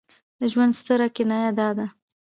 د 0.39 0.41
ژوند 0.51 0.73
ستره 0.79 1.07
کنایه 1.15 1.51
دا 1.59 1.69
ده. 1.77 1.85